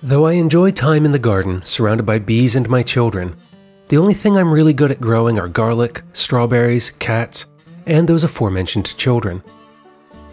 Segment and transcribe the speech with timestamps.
[0.00, 3.34] Though I enjoy time in the garden, surrounded by bees and my children,
[3.88, 7.46] the only thing I'm really good at growing are garlic, strawberries, cats,
[7.84, 9.42] and those aforementioned children.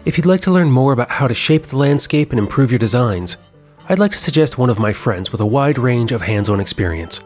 [0.04, 2.78] If you'd like to learn more about how to shape the landscape and improve your
[2.78, 3.38] designs,
[3.88, 6.60] I'd like to suggest one of my friends with a wide range of hands on
[6.60, 7.24] experience,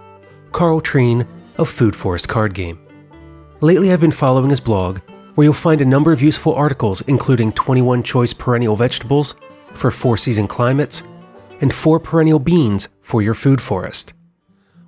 [0.50, 1.27] Carl Treen
[1.59, 2.79] of Food Forest Card Game.
[3.61, 5.00] Lately, I've been following his blog,
[5.34, 9.34] where you'll find a number of useful articles, including 21 choice perennial vegetables
[9.75, 11.02] for four season climates
[11.61, 14.12] and four perennial beans for your food forest.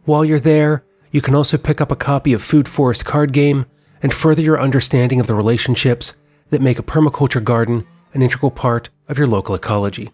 [0.04, 3.66] While you're there, you can also pick up a copy of Food Forest Card Game
[4.02, 6.16] and further your understanding of the relationships
[6.50, 10.10] that make a permaculture garden an integral part of your local ecology.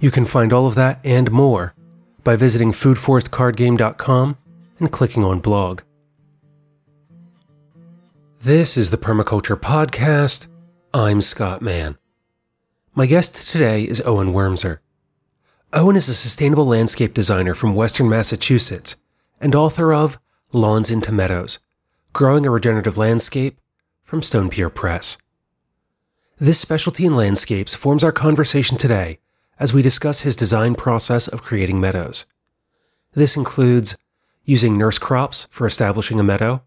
[0.00, 1.74] You can find all of that and more
[2.24, 4.36] by visiting foodforestcardgame.com
[4.78, 5.82] and clicking on blog.
[8.40, 10.46] This is the Permaculture Podcast.
[10.94, 11.98] I'm Scott Mann.
[12.94, 14.78] My guest today is Owen Wormser.
[15.74, 18.96] Owen is a sustainable landscape designer from Western Massachusetts
[19.38, 20.18] and author of
[20.54, 21.58] Lawns into Meadows
[22.14, 23.60] Growing a Regenerative Landscape
[24.02, 25.18] from Stonepier Press.
[26.38, 29.18] This specialty in landscapes forms our conversation today
[29.60, 32.24] as we discuss his design process of creating meadows.
[33.12, 33.98] This includes
[34.46, 36.62] using nurse crops for establishing a meadow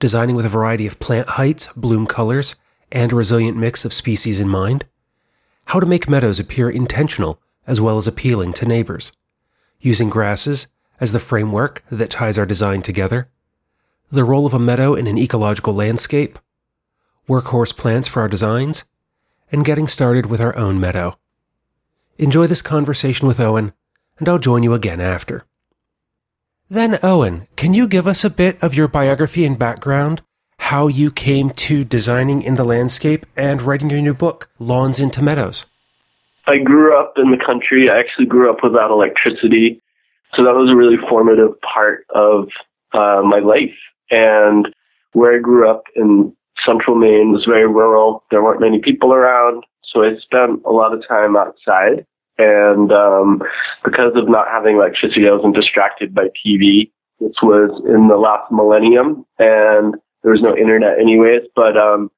[0.00, 2.56] designing with a variety of plant heights, bloom colors,
[2.90, 4.84] and a resilient mix of species in mind,
[5.66, 9.12] how to make meadows appear intentional as well as appealing to neighbors,
[9.80, 10.68] using grasses
[11.00, 13.28] as the framework that ties our design together,
[14.10, 16.38] the role of a meadow in an ecological landscape,
[17.28, 18.84] workhorse plants for our designs,
[19.50, 21.16] and getting started with our own meadow.
[22.18, 23.72] Enjoy this conversation with Owen,
[24.18, 25.44] and I'll join you again after.
[26.68, 30.22] Then, Owen, can you give us a bit of your biography and background?
[30.58, 35.20] How you came to designing in the landscape and writing your new book, Lawns into
[35.20, 35.66] Meadows?
[36.46, 37.88] I grew up in the country.
[37.88, 39.80] I actually grew up without electricity.
[40.34, 42.48] So that was a really formative part of
[42.92, 43.76] uh, my life.
[44.10, 44.68] And
[45.12, 46.34] where I grew up in
[46.64, 48.24] central Maine was very rural.
[48.30, 49.64] There weren't many people around.
[49.84, 52.06] So I spent a lot of time outside.
[52.38, 53.42] And um,
[53.84, 56.90] because of not having electricity, I wasn't distracted by TV.
[57.20, 61.42] This was in the last millennium, and there was no internet anyways.
[61.54, 62.10] But um,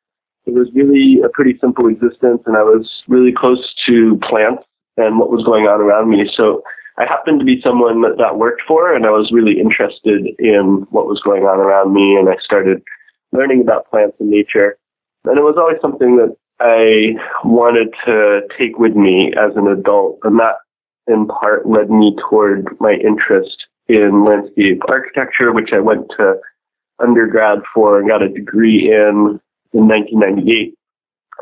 [0.47, 4.65] it was really a pretty simple existence, and I was really close to plants
[4.97, 6.31] and what was going on around me.
[6.37, 6.63] So
[6.99, 10.87] I happened to be someone that that worked for, and I was really interested in
[10.91, 12.83] what was going on around me, and I started
[13.33, 14.77] learning about plants and nature.
[15.25, 20.21] And it was always something that I wanted to take with me as an adult.
[20.23, 20.57] And that
[21.07, 26.37] in part led me toward my interest in landscape architecture, which I went to
[27.03, 29.41] undergrad for and got a degree in
[29.75, 30.75] in 1998.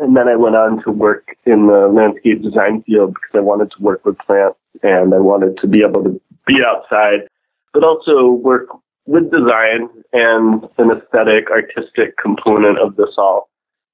[0.01, 3.71] And then I went on to work in the landscape design field because I wanted
[3.77, 7.29] to work with plants and I wanted to be able to be outside,
[7.73, 8.69] but also work
[9.07, 13.49] with design and an aesthetic, artistic component of this all.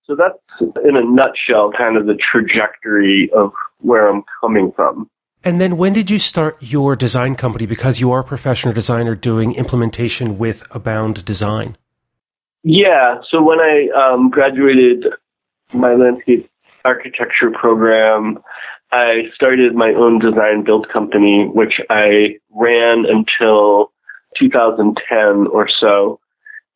[0.04, 0.38] So that's,
[0.84, 5.10] in a nutshell, kind of the trajectory of where I'm coming from.
[5.44, 7.66] And then when did you start your design company?
[7.66, 11.76] Because you are a professional designer doing implementation with Abound Design.
[12.70, 13.20] Yeah.
[13.30, 15.06] So when I um, graduated
[15.72, 16.50] my landscape
[16.84, 18.40] architecture program,
[18.92, 23.90] I started my own design build company, which I ran until
[24.38, 26.20] 2010 or so.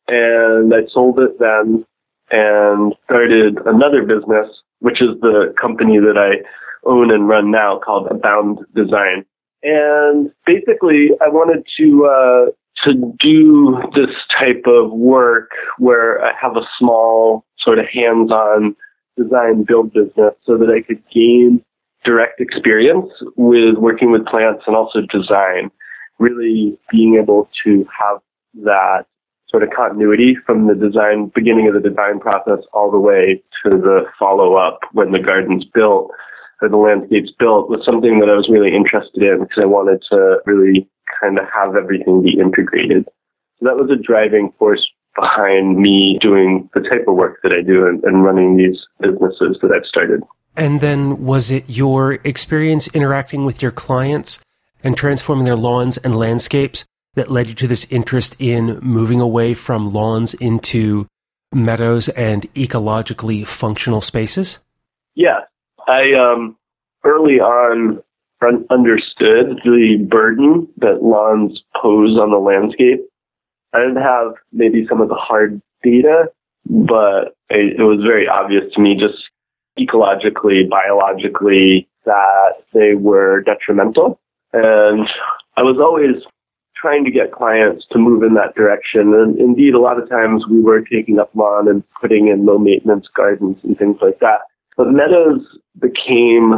[0.07, 1.85] And I sold it then
[2.31, 4.47] and started another business,
[4.79, 6.43] which is the company that I
[6.89, 9.25] own and run now called Abound Design.
[9.61, 12.51] And basically, I wanted to uh,
[12.83, 18.75] to do this type of work where I have a small sort of hands-on
[19.17, 21.63] design build business, so that I could gain
[22.03, 25.69] direct experience with working with plants and also design.
[26.19, 28.19] Really being able to have
[28.63, 29.05] that
[29.49, 33.69] sort of continuity from the design, beginning of the design process all the way to
[33.69, 36.11] the follow up when the garden's built
[36.61, 40.01] or the landscape's built was something that I was really interested in because I wanted
[40.09, 40.87] to really
[41.21, 43.05] kind of have everything be integrated.
[43.59, 44.85] So that was a driving force
[45.15, 49.57] behind me doing the type of work that I do and, and running these businesses
[49.61, 50.21] that I've started.
[50.55, 54.39] And then was it your experience interacting with your clients
[54.83, 56.85] and transforming their lawns and landscapes
[57.15, 61.07] that led you to this interest in moving away from lawns into
[61.53, 64.59] meadows and ecologically functional spaces?
[65.15, 65.41] Yeah,
[65.87, 66.57] I um,
[67.03, 68.01] early on
[68.69, 73.01] understood the burden that lawns pose on the landscape.
[73.73, 76.25] I didn't have maybe some of the hard data,
[76.65, 79.23] but it, it was very obvious to me just
[79.79, 84.19] ecologically, biologically, that they were detrimental
[84.51, 85.07] And
[85.57, 86.23] I was always
[86.75, 89.13] trying to get clients to move in that direction.
[89.13, 92.57] And indeed, a lot of times we were taking up lawn and putting in low
[92.57, 94.39] maintenance gardens and things like that.
[94.75, 95.41] But meadows
[95.79, 96.55] became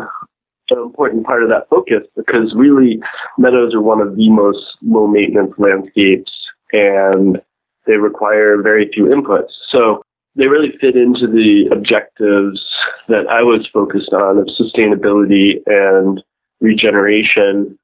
[0.72, 3.00] an important part of that focus because really
[3.38, 6.32] meadows are one of the most low maintenance landscapes
[6.72, 7.42] and
[7.86, 9.52] they require very few inputs.
[9.70, 10.02] So
[10.36, 12.66] they really fit into the objectives
[13.08, 16.22] that I was focused on of sustainability and
[16.60, 17.78] regeneration.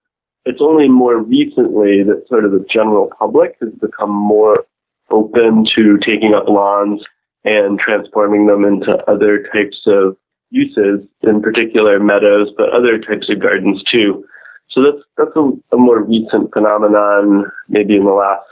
[0.45, 4.65] It's only more recently that sort of the general public has become more
[5.11, 7.03] open to taking up lawns
[7.43, 10.15] and transforming them into other types of
[10.51, 14.23] uses, in particular meadows, but other types of gardens too.
[14.69, 18.45] So that's that's a, a more recent phenomenon, maybe in the last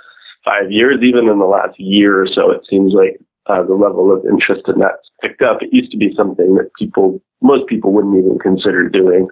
[0.44, 2.52] five years, even in the last year or so.
[2.52, 5.62] It seems like uh, the level of interest in that's picked up.
[5.62, 9.30] It used to be something that people, most people wouldn't even consider doing.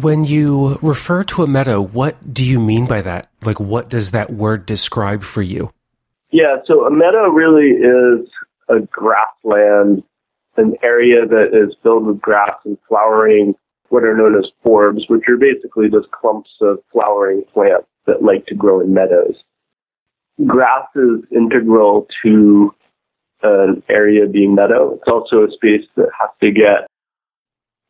[0.00, 3.28] When you refer to a meadow, what do you mean by that?
[3.42, 5.72] Like, what does that word describe for you?
[6.30, 8.26] Yeah, so a meadow really is
[8.70, 10.02] a grassland,
[10.56, 13.54] an area that is filled with grass and flowering,
[13.88, 18.46] what are known as forbs, which are basically just clumps of flowering plants that like
[18.46, 19.36] to grow in meadows.
[20.46, 22.74] Grass is integral to
[23.42, 24.94] an area being meadow.
[24.94, 26.86] It's also a space that has to get,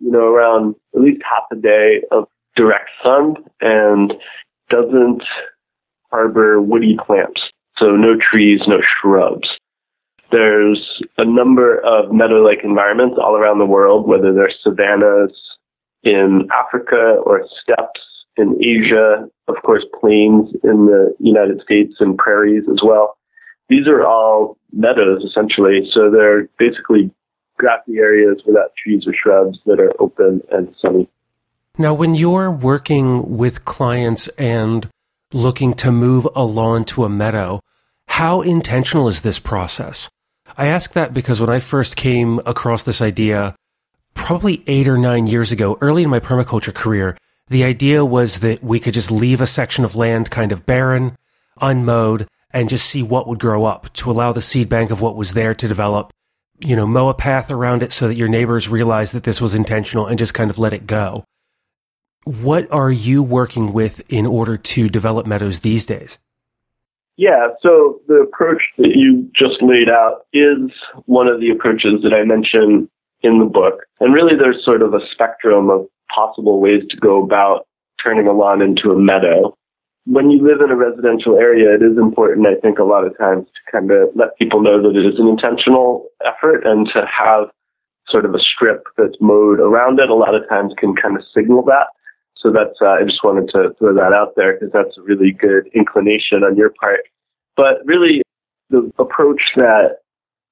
[0.00, 2.26] you know, around at least half a day of
[2.56, 4.12] direct sun and
[4.70, 5.22] doesn't
[6.10, 7.40] harbor woody plants.
[7.78, 9.48] So no trees, no shrubs.
[10.32, 15.30] There's a number of meadow-like environments all around the world, whether they're savannas
[16.02, 18.00] in Africa or steppes
[18.38, 23.18] in Asia, of course, plains in the United States and prairies as well.
[23.68, 25.88] These are all meadows essentially.
[25.92, 27.10] So they're basically
[27.58, 31.08] grassy areas without trees or shrubs that are open and sunny.
[31.78, 34.88] Now, when you're working with clients and
[35.32, 37.60] looking to move a lawn to a meadow,
[38.08, 40.08] how intentional is this process?
[40.56, 43.54] I ask that because when I first came across this idea,
[44.14, 47.16] probably eight or nine years ago, early in my permaculture career,
[47.48, 51.16] the idea was that we could just leave a section of land kind of barren,
[51.60, 55.16] unmowed, and just see what would grow up to allow the seed bank of what
[55.16, 56.12] was there to develop.
[56.60, 59.54] You know, mow a path around it so that your neighbors realize that this was
[59.54, 61.24] intentional and just kind of let it go.
[62.24, 66.18] What are you working with in order to develop meadows these days?
[67.16, 70.70] Yeah, so the approach that you just laid out is
[71.06, 72.88] one of the approaches that I mentioned
[73.22, 73.84] in the book.
[74.00, 77.66] And really, there's sort of a spectrum of possible ways to go about
[78.02, 79.56] turning a lawn into a meadow
[80.04, 83.16] when you live in a residential area, it is important, I think, a lot of
[83.16, 87.06] times to kind of let people know that it is an intentional effort and to
[87.06, 87.50] have
[88.08, 90.10] sort of a strip that's mowed around it.
[90.10, 91.86] A lot of times can kind of signal that.
[92.42, 95.30] So that's, uh, I just wanted to throw that out there because that's a really
[95.30, 97.00] good inclination on your part.
[97.56, 98.22] But really,
[98.70, 99.98] the approach that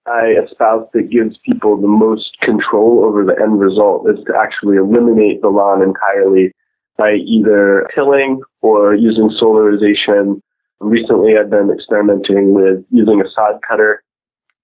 [0.06, 4.76] I espouse that gives people the most control over the end result is to actually
[4.76, 6.52] eliminate the lawn entirely
[6.96, 10.40] by either tilling or using solarization.
[10.78, 14.02] Recently, I've been experimenting with using a sod cutter,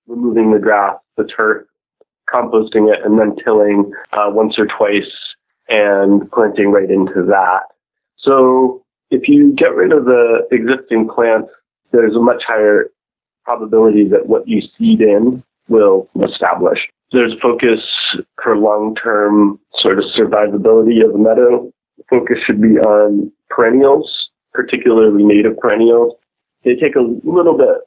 [0.06, 1.66] removing the grass, the turf,
[2.32, 5.10] composting it, and then tilling uh, once or twice
[5.68, 7.60] and planting right into that.
[8.18, 11.50] So if you get rid of the existing plants,
[11.92, 12.90] there's a much higher
[13.44, 16.78] probability that what you seed in will establish.
[17.12, 17.80] There's focus
[18.42, 21.72] for long-term sort of survivability of the meadow
[22.10, 26.14] focus should be on perennials, particularly native perennials.
[26.64, 27.78] They take a little bit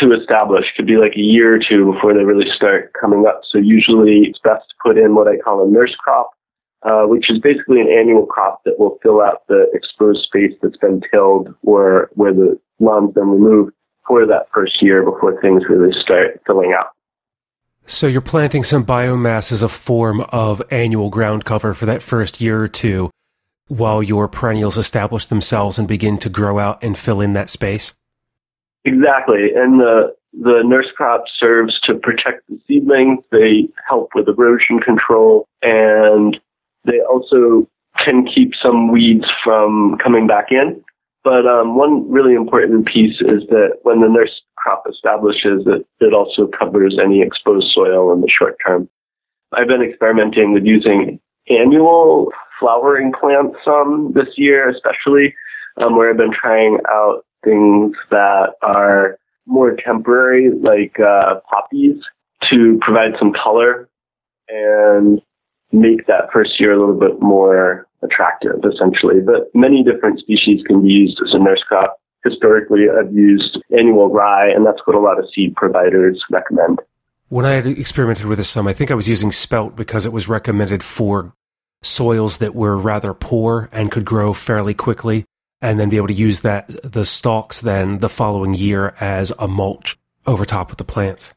[0.00, 3.42] to establish, could be like a year or two before they really start coming up.
[3.48, 6.30] So usually it's best to put in what I call a nurse crop,
[6.84, 10.76] uh, which is basically an annual crop that will fill out the exposed space that's
[10.76, 13.72] been tilled or where the lawn's been removed
[14.06, 16.88] for that first year before things really start filling out.
[17.86, 22.40] So you're planting some biomass as a form of annual ground cover for that first
[22.40, 23.10] year or two
[23.68, 27.94] while your perennials establish themselves and begin to grow out and fill in that space?
[28.84, 29.52] Exactly.
[29.54, 33.20] And the, the nurse crop serves to protect the seedlings.
[33.32, 36.38] They help with erosion control and
[36.84, 37.68] they also
[38.04, 40.82] can keep some weeds from coming back in.
[41.22, 46.12] But um, one really important piece is that when the nurse crop establishes, it, it
[46.12, 48.88] also covers any exposed soil in the short term.
[49.52, 55.34] I've been experimenting with using annual flowering plants some this year, especially
[55.78, 61.96] um, where I've been trying out things that are more temporary, like uh, poppies,
[62.50, 63.88] to provide some color
[64.48, 65.20] and
[65.74, 69.20] make that first year a little bit more attractive, essentially.
[69.20, 71.98] But many different species can be used as a nurse crop.
[72.24, 76.80] Historically, I've used annual rye, and that's what a lot of seed providers recommend.
[77.28, 80.12] When I had experimented with this some, I think I was using spelt because it
[80.12, 81.32] was recommended for
[81.82, 85.26] soils that were rather poor and could grow fairly quickly,
[85.60, 89.48] and then be able to use that the stalks then the following year as a
[89.48, 91.34] mulch over top of the plants.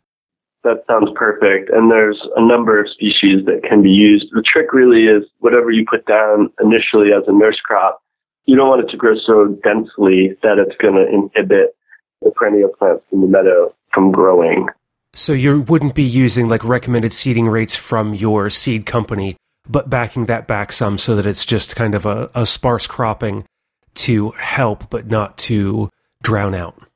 [0.64, 1.70] That sounds perfect.
[1.70, 4.28] And there's a number of species that can be used.
[4.32, 8.02] The trick really is whatever you put down initially as a nurse crop,
[8.46, 11.76] you don't want it to grow so densely that it's going to inhibit
[12.22, 14.68] the perennial plants in the meadow from growing.
[15.14, 19.38] So you wouldn't be using like recommended seeding rates from your seed company,
[19.68, 23.46] but backing that back some so that it's just kind of a, a sparse cropping
[23.96, 25.90] to help, but not to
[26.22, 26.87] drown out.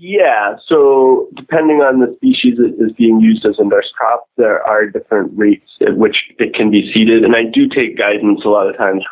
[0.00, 4.62] Yeah, so depending on the species that is being used as a nurse crop, there
[4.62, 7.24] are different rates at which it can be seeded.
[7.24, 9.02] And I do take guidance a lot of times,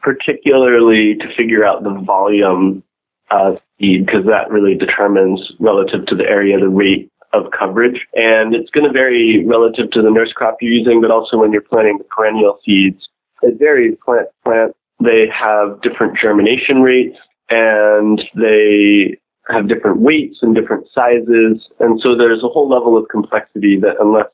[0.00, 2.82] particularly to figure out the volume
[3.30, 8.00] of seed, because that really determines relative to the area the rate of coverage.
[8.14, 11.52] And it's going to vary relative to the nurse crop you're using, but also when
[11.52, 13.06] you're planting the perennial seeds.
[13.42, 14.76] It varies plant to plant.
[15.04, 17.18] They have different germination rates
[17.50, 21.66] and they have different weights and different sizes.
[21.80, 24.26] And so there's a whole level of complexity that unless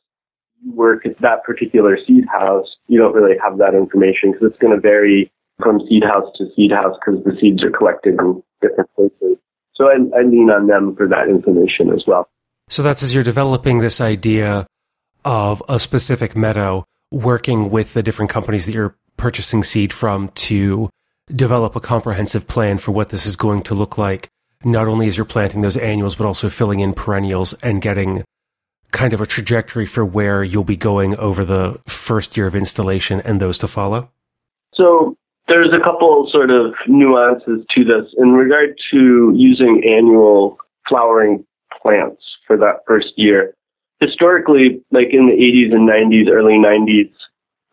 [0.62, 4.58] you work at that particular seed house, you don't really have that information because it's
[4.58, 5.30] going to vary
[5.62, 9.38] from seed house to seed house because the seeds are collected in different places.
[9.74, 12.28] So I, I lean on them for that information as well.
[12.68, 14.66] So that's as you're developing this idea
[15.24, 20.90] of a specific meadow, working with the different companies that you're purchasing seed from to
[21.32, 24.28] develop a comprehensive plan for what this is going to look like
[24.64, 28.24] not only as you're planting those annuals, but also filling in perennials and getting
[28.94, 33.20] kind of a trajectory for where you'll be going over the first year of installation
[33.22, 34.10] and those to follow?
[34.72, 35.16] So
[35.48, 41.44] there's a couple sort of nuances to this in regard to using annual flowering
[41.82, 43.54] plants for that first year.
[44.00, 47.10] Historically, like in the 80s and 90s, early 90s,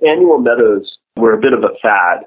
[0.06, 2.26] annual meadows were a bit of a fad.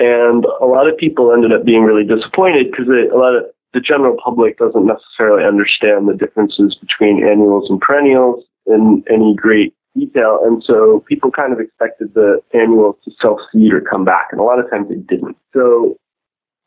[0.00, 3.80] And a lot of people ended up being really disappointed because a lot of the
[3.80, 10.40] general public doesn't necessarily understand the differences between annuals and perennials in any great detail.
[10.42, 14.28] And so people kind of expected the annuals to self seed or come back.
[14.30, 15.36] And a lot of times they didn't.
[15.52, 15.96] So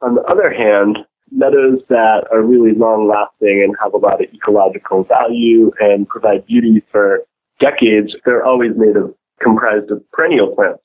[0.02, 1.00] on the other hand,
[1.32, 6.46] meadows that are really long lasting and have a lot of ecological value and provide
[6.46, 7.22] beauty for
[7.60, 10.82] decades, they're always made of comprised of perennial plants.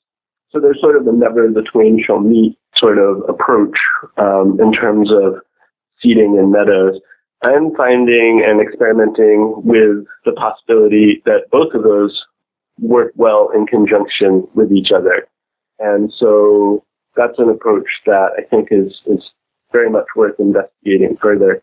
[0.51, 3.77] So there's sort of a never the twain shall meet sort of approach
[4.17, 5.41] um, in terms of
[6.01, 6.99] seeding in meadows,
[7.43, 12.23] I'm finding and experimenting with the possibility that both of those
[12.79, 15.27] work well in conjunction with each other.
[15.79, 16.83] And so
[17.15, 19.23] that's an approach that I think is, is
[19.71, 21.61] very much worth investigating further.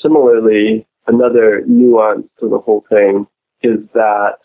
[0.00, 3.26] Similarly, another nuance to the whole thing
[3.62, 4.36] is that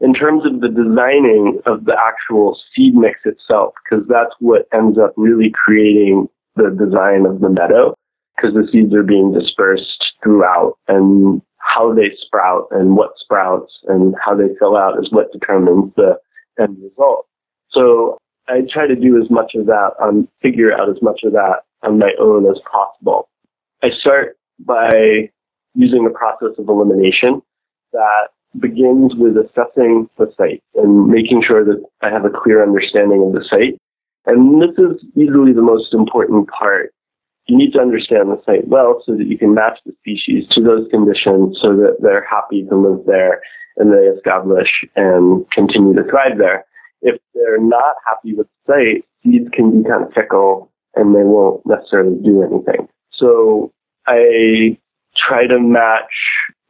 [0.00, 4.98] in terms of the designing of the actual seed mix itself, because that's what ends
[4.98, 7.94] up really creating the design of the meadow,
[8.38, 14.14] because the seeds are being dispersed throughout and how they sprout and what sprouts and
[14.24, 16.16] how they fill out is what determines the
[16.60, 17.26] end result.
[17.70, 18.16] So
[18.48, 21.62] I try to do as much of that, um, figure out as much of that
[21.82, 23.28] on my own as possible.
[23.82, 25.30] I start by
[25.74, 27.42] using the process of elimination
[27.92, 28.28] that
[28.58, 33.32] begins with assessing the site and making sure that I have a clear understanding of
[33.32, 33.78] the site.
[34.26, 36.92] And this is easily the most important part
[37.48, 40.62] you need to understand the site well so that you can match the species to
[40.62, 43.40] those conditions so that they're happy to live there
[43.78, 46.64] and they establish and continue to thrive there.
[47.00, 51.24] If they're not happy with the site, seeds can be kind of fickle and they
[51.24, 52.86] won't necessarily do anything.
[53.12, 53.72] So
[54.06, 54.76] I
[55.16, 56.12] try to match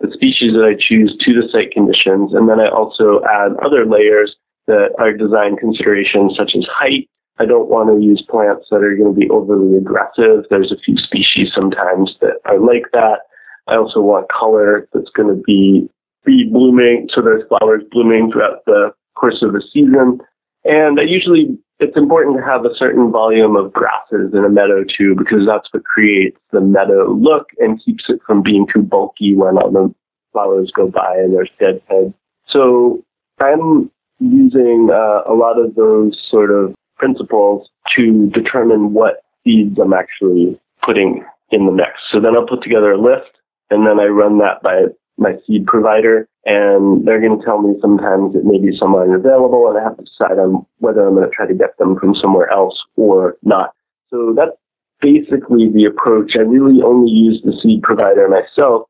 [0.00, 3.85] the species that I choose to the site conditions and then I also add other
[3.85, 4.37] layers
[4.68, 7.08] that are design considerations such as height
[7.38, 10.45] I don't want to use plants that are going to be overly aggressive.
[10.50, 13.21] There's a few species sometimes that are like that.
[13.68, 15.88] I also want color that's going to be
[16.25, 20.21] be blooming, so there's flowers blooming throughout the course of the season.
[20.64, 24.85] And I usually it's important to have a certain volume of grasses in a meadow
[24.85, 29.35] too, because that's what creates the meadow look and keeps it from being too bulky
[29.35, 29.95] when all the
[30.33, 32.12] flowers go by and there's dead heads.
[32.49, 33.04] So
[33.38, 39.92] I'm using uh, a lot of those sort of principles to determine what seeds I'm
[39.92, 41.90] actually putting in the mix.
[42.10, 43.30] So then I'll put together a list
[43.70, 44.86] and then I run that by
[45.18, 49.68] my seed provider, and they're going to tell me sometimes that maybe some aren't available,
[49.68, 52.14] and I have to decide on whether I'm going to try to get them from
[52.14, 53.74] somewhere else or not.
[54.10, 54.56] So that's
[55.00, 56.32] basically the approach.
[56.36, 58.88] I really only use the seed provider myself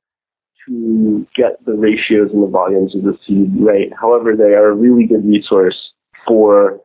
[0.66, 3.90] to get the ratios and the volumes of the seed right.
[3.98, 5.92] However, they are a really good resource
[6.26, 6.78] for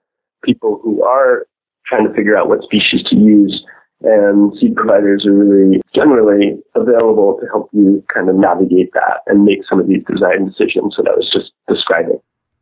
[0.43, 1.45] people who are
[1.85, 3.63] trying to figure out what species to use
[4.01, 9.45] and seed providers are really generally available to help you kind of navigate that and
[9.45, 12.19] make some of these design decisions that I was just describing.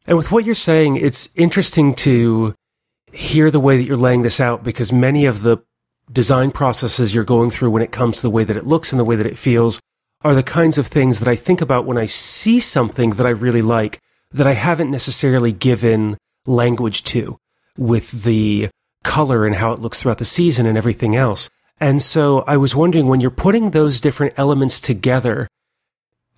[0.08, 2.54] And with what you're saying, it's interesting to
[3.12, 5.58] hear the way that you're laying this out because many of the
[6.12, 9.00] design processes you're going through when it comes to the way that it looks and
[9.00, 9.80] the way that it feels
[10.24, 13.32] are the kinds of things that I think about when I see something that I
[13.32, 14.00] really like
[14.32, 17.38] that I haven't necessarily given language to
[17.78, 18.70] with the
[19.04, 21.50] color and how it looks throughout the season and everything else.
[21.80, 25.48] And so I was wondering when you're putting those different elements together,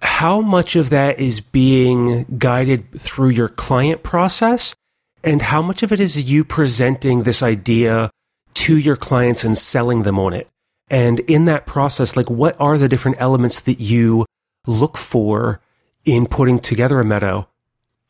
[0.01, 4.75] how much of that is being guided through your client process
[5.23, 8.09] and how much of it is you presenting this idea
[8.53, 10.47] to your clients and selling them on it?
[10.89, 14.25] And in that process, like what are the different elements that you
[14.67, 15.59] look for
[16.05, 17.47] in putting together a meadow?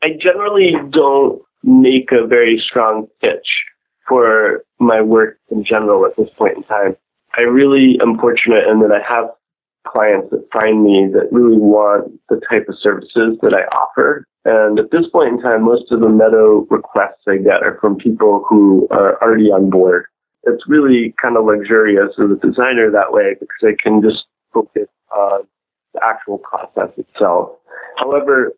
[0.02, 3.46] I generally don't make a very strong pitch
[4.06, 6.96] for my work in general at this point in time.
[7.36, 9.30] I really am fortunate in that I have
[9.86, 14.26] clients that find me that really want the type of services that I offer.
[14.44, 17.96] And at this point in time, most of the Meadow requests I get are from
[17.96, 20.06] people who are already on board.
[20.44, 24.88] It's really kind of luxurious as a designer that way because I can just focus
[25.14, 25.46] on
[25.94, 27.52] the actual process itself.
[27.96, 28.52] However,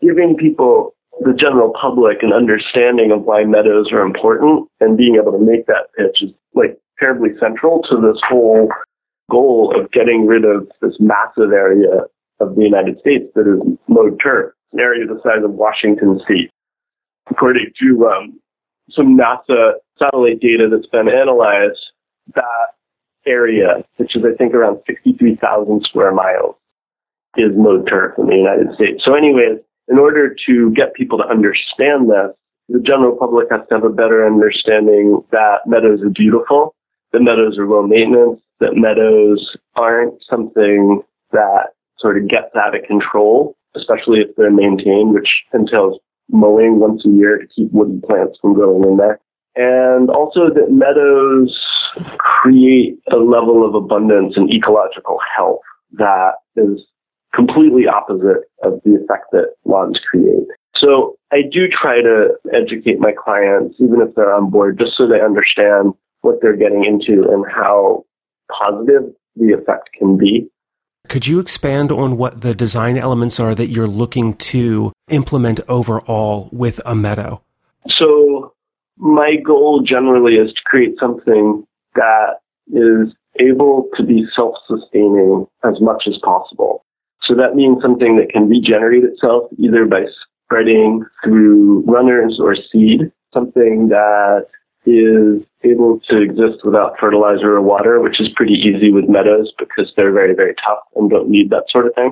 [0.00, 5.32] giving people the general public an understanding of why meadows are important and being able
[5.32, 8.68] to make that pitch is like terribly central to this whole
[9.30, 12.06] goal of getting rid of this massive area
[12.40, 16.50] of the United States that is mowed turf, an area the size of Washington state.
[17.30, 18.40] According to um,
[18.90, 21.80] some NASA satellite data that's been analyzed,
[22.34, 22.74] that
[23.26, 26.56] area, which is I think around 63,000 square miles,
[27.36, 29.04] is mowed turf in the United States.
[29.04, 32.34] So anyways, in order to get people to understand this,
[32.68, 36.74] the general public has to have a better understanding that meadows are beautiful,
[37.12, 42.84] that meadows are low maintenance, that meadows aren't something that sort of gets out of
[42.84, 45.98] control, especially if they're maintained, which entails
[46.30, 49.18] mowing once a year to keep woody plants from growing in there.
[49.56, 51.58] And also that meadows
[52.18, 55.60] create a level of abundance and ecological health
[55.92, 56.80] that is
[57.34, 60.46] completely opposite of the effect that lawns create.
[60.76, 65.06] So I do try to educate my clients, even if they're on board, just so
[65.06, 68.04] they understand what they're getting into and how
[68.50, 70.48] positive the effect can be.
[71.08, 76.48] Could you expand on what the design elements are that you're looking to implement overall
[76.52, 77.42] with a meadow?
[77.88, 78.54] So,
[78.96, 85.80] my goal generally is to create something that is able to be self sustaining as
[85.80, 86.84] much as possible.
[87.30, 90.02] So that means something that can regenerate itself either by
[90.44, 94.46] spreading through runners or seed, something that
[94.84, 99.92] is able to exist without fertilizer or water, which is pretty easy with meadows because
[99.96, 102.10] they're very, very tough and don't need that sort of thing.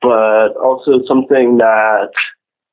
[0.00, 2.12] But also something that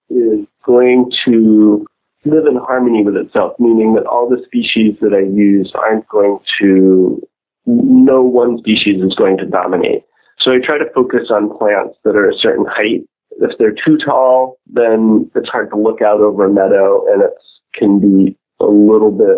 [0.09, 1.85] is going to
[2.23, 6.39] live in harmony with itself, meaning that all the species that I use aren't going
[6.61, 7.21] to,
[7.65, 10.05] no one species is going to dominate.
[10.43, 13.07] So I try to focus on plants that are a certain height.
[13.39, 17.31] If they're too tall, then it's hard to look out over a meadow and it
[17.73, 19.37] can be a little bit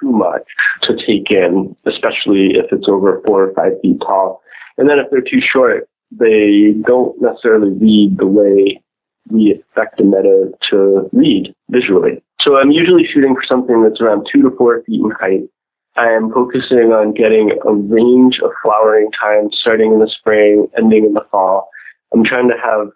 [0.00, 0.44] too much
[0.82, 4.42] to take in, especially if it's over four or five feet tall.
[4.78, 8.82] And then if they're too short, they don't necessarily read the way
[9.30, 12.22] we expect a meadow to read visually.
[12.40, 15.48] So I'm usually shooting for something that's around two to four feet in height
[15.96, 21.04] I am focusing on getting a range of flowering times starting in the spring, ending
[21.04, 21.68] in the fall.
[22.12, 22.88] I'm trying to have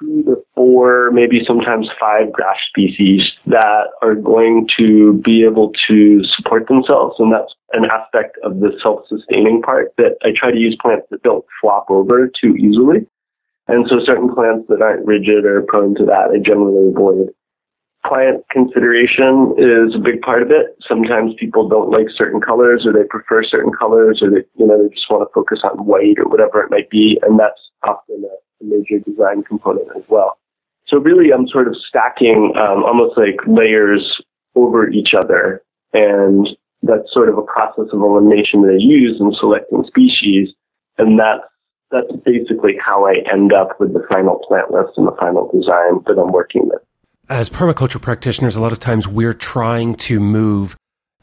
[0.00, 6.22] two to four, maybe sometimes five grass species that are going to be able to
[6.24, 7.16] support themselves.
[7.18, 11.22] And that's an aspect of the self-sustaining part that I try to use plants that
[11.22, 13.06] don't flop over too easily.
[13.68, 17.34] And so certain plants that aren't rigid or prone to that, I generally avoid
[18.06, 20.76] client consideration is a big part of it.
[20.86, 24.82] Sometimes people don't like certain colors or they prefer certain colors or they, you know,
[24.82, 27.18] they just want to focus on white or whatever it might be.
[27.22, 30.38] And that's often a, major design component as well.
[30.88, 34.22] So really I'm sort of stacking um, almost like layers
[34.54, 35.62] over each other.
[35.92, 36.48] And
[36.82, 40.48] that's sort of a process of elimination that I use in selecting species.
[40.96, 41.44] And that's
[41.90, 46.02] that's basically how I end up with the final plant list and the final design
[46.06, 46.82] that I'm working with.
[47.28, 50.76] As permaculture practitioners, a lot of times we're trying to move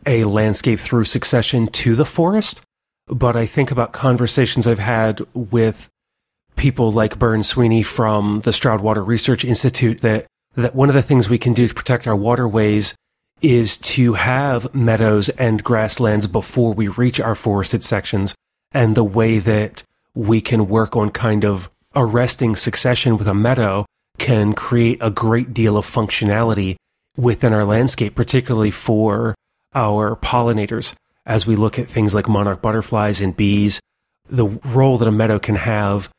[0.05, 2.61] a landscape through succession to the forest.
[3.07, 5.87] But I think about conversations I've had with
[6.57, 11.01] people like Bern Sweeney from the Stroud Water Research Institute that, that one of the
[11.01, 12.95] things we can do to protect our waterways
[13.41, 18.35] is to have meadows and grasslands before we reach our forested sections.
[18.73, 23.85] And the way that we can work on kind of arresting succession with a meadow
[24.17, 26.75] can create a great deal of functionality
[27.17, 29.35] within our landscape, particularly for
[29.73, 30.95] our pollinators
[31.25, 33.79] as we look at things like monarch butterflies and bees,
[34.29, 36.09] the role that a meadow can have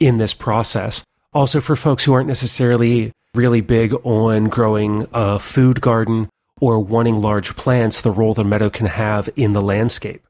[0.00, 1.02] in this process.
[1.32, 6.28] Also, for folks who aren't necessarily really big on growing a food garden
[6.60, 10.22] or wanting large plants, the role the meadow can have in the landscape.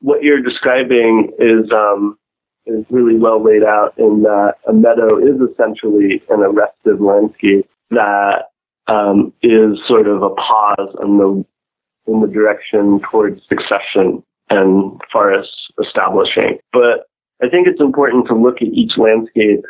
[0.00, 2.18] What you're describing is um,
[2.66, 8.50] is really well laid out in that a meadow is essentially an arrested landscape that
[8.86, 11.44] um, is sort of a pause on the
[12.12, 16.58] in the direction towards succession and forest establishing.
[16.72, 17.06] But
[17.42, 19.64] I think it's important to look at each landscape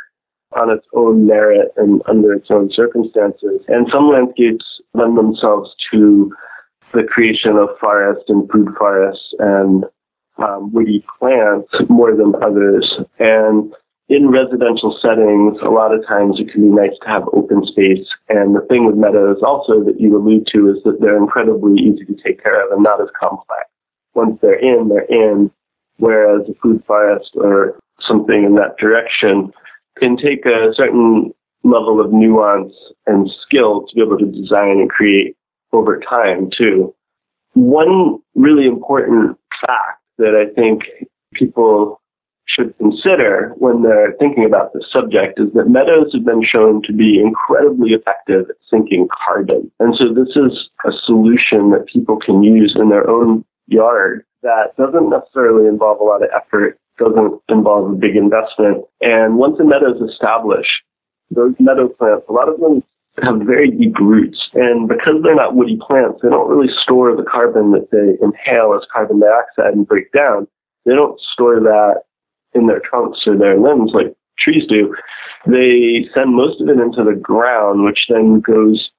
[0.56, 3.60] on its own merit and under its own circumstances.
[3.68, 6.32] And some landscapes lend themselves to
[6.92, 9.84] the creation of forest and food forests and
[10.38, 13.00] um, woody plants more than others.
[13.18, 13.72] And
[14.08, 18.06] in residential settings, a lot of times it can be nice to have open space.
[18.28, 22.04] And the thing with meadows also that you allude to is that they're incredibly easy
[22.04, 23.68] to take care of and not as complex.
[24.14, 25.50] Once they're in, they're in.
[25.98, 29.52] Whereas a food forest or something in that direction
[29.98, 31.32] can take a certain
[31.64, 32.72] level of nuance
[33.06, 35.36] and skill to be able to design and create
[35.72, 36.94] over time too.
[37.54, 40.82] One really important fact that I think
[41.34, 42.00] people
[42.46, 46.92] should consider when they're thinking about this subject is that meadows have been shown to
[46.92, 49.70] be incredibly effective at sinking carbon.
[49.80, 54.76] And so this is a solution that people can use in their own yard that
[54.76, 58.84] doesn't necessarily involve a lot of effort, doesn't involve a big investment.
[59.00, 60.82] And once a meadow is established,
[61.30, 62.82] those meadow plants, a lot of them
[63.22, 64.48] have very deep roots.
[64.54, 68.74] And because they're not woody plants, they don't really store the carbon that they inhale
[68.74, 70.48] as carbon dioxide and break down.
[70.86, 72.02] They don't store that
[72.54, 74.94] in their trunks or their limbs like trees do,
[75.46, 78.90] they send most of it into the ground, which then goes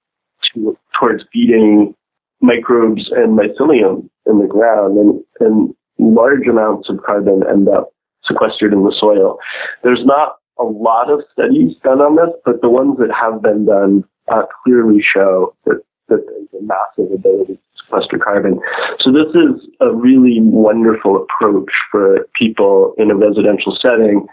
[0.53, 1.95] to, towards feeding
[2.41, 7.89] microbes and mycelium in the ground, and, and large amounts of carbon end up
[8.25, 9.37] sequestered in the soil.
[9.83, 13.65] There's not a lot of studies done on this, but the ones that have been
[13.65, 18.59] done uh, clearly show that, that there's a massive ability to sequester carbon.
[18.99, 24.25] So this is a really wonderful approach for people in a residential setting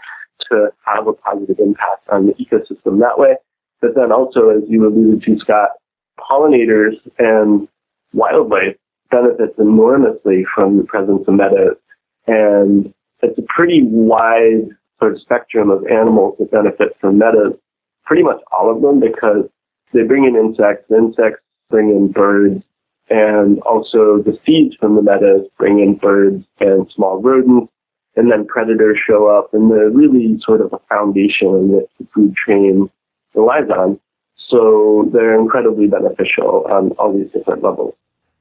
[0.49, 3.35] to have a positive impact on the ecosystem that way.
[3.81, 5.69] But then also, as you alluded to, Scott,
[6.19, 7.67] pollinators and
[8.13, 8.75] wildlife
[9.09, 11.77] benefits enormously from the presence of meadows.
[12.27, 14.69] And it's a pretty wide
[15.01, 17.57] sort of spectrum of animals that benefit from meadows,
[18.05, 19.49] pretty much all of them because
[19.93, 22.63] they bring in insects, insects bring in birds,
[23.09, 27.71] and also the seeds from the meadows bring in birds and small rodents,
[28.15, 32.35] and then predators show up, and they're really sort of a foundation that the food
[32.45, 32.89] chain
[33.33, 33.99] relies on.
[34.49, 37.95] So they're incredibly beneficial on all these different levels.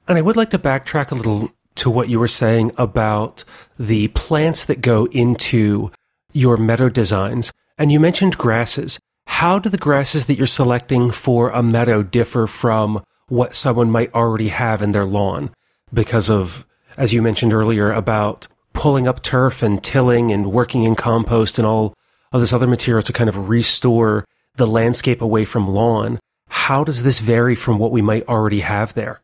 [0.09, 3.45] And I would like to backtrack a little to what you were saying about
[3.79, 5.93] the plants that go into
[6.33, 7.53] your meadow designs.
[7.79, 8.99] And you mentioned grasses.
[9.27, 14.13] How do the grasses that you're selecting for a meadow differ from what someone might
[14.13, 15.51] already have in their lawn
[15.93, 16.67] because of,
[16.97, 21.67] as you mentioned earlier, about pulling up turf and tilling and working in compost and
[21.67, 21.95] all
[22.33, 24.25] of this other material to kind of restore
[24.57, 26.19] the landscape away from lawn.
[26.49, 29.21] How does this vary from what we might already have there?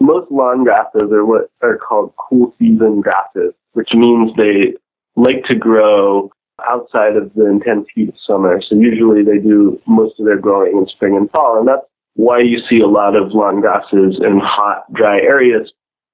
[0.00, 4.74] Most lawn grasses are what are called cool season grasses, which means they
[5.16, 6.30] like to grow
[6.68, 8.60] outside of the intense heat of summer.
[8.62, 12.40] So usually they do most of their growing in spring and fall, and that's why
[12.40, 15.72] you see a lot of lawn grasses in hot, dry areas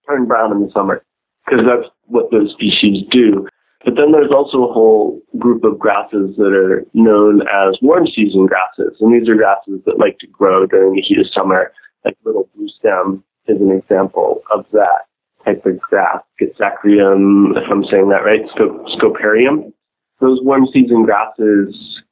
[0.09, 1.03] turn brown in the summer,
[1.45, 3.47] because that's what those species do.
[3.85, 8.47] But then there's also a whole group of grasses that are known as warm season
[8.47, 8.97] grasses.
[9.01, 11.73] And these are grasses that like to grow during the heat of summer,
[12.05, 15.07] like little blue stem is an example of that
[15.45, 16.23] type of grass.
[16.41, 19.73] Schizachyrium, if I'm saying that right, Scop- Scoparium.
[20.21, 22.03] Those warm season grasses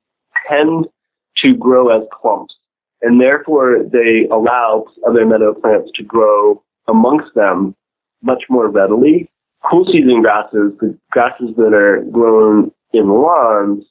[0.48, 0.86] tend
[1.42, 2.54] to grow as clumps
[3.02, 7.76] and therefore they allow other meadow plants to grow amongst them
[8.22, 9.30] much more readily
[9.68, 13.84] cool season grasses, the grasses that are grown in lawns,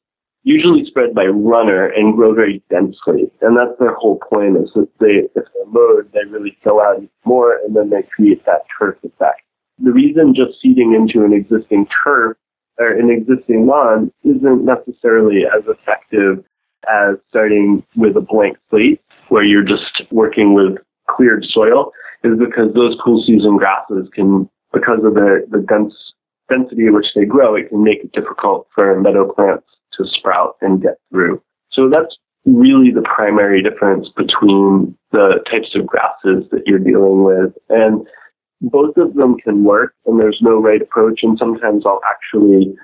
[0.48, 3.30] usually spread by runner and grow very densely.
[3.42, 7.04] And that's their whole point is that they, if they're mowed, they really fill out
[7.26, 9.42] more and then they create that turf effect.
[9.80, 12.38] The reason just seeding into an existing turf
[12.80, 16.46] or an existing lawn isn't necessarily as effective
[16.90, 20.78] as starting with a blank slate where you're just working with
[21.10, 21.92] cleared soil
[22.24, 25.94] is because those cool season grasses can, because of the, the dense
[26.48, 30.56] density in which they grow, it can make it difficult for meadow plants to sprout
[30.62, 31.42] and get through.
[31.72, 37.54] So that's really the primary difference between the types of grasses that you're dealing with.
[37.70, 38.08] And
[38.62, 41.20] both of them can work and there's no right approach.
[41.24, 42.76] And sometimes I'll actually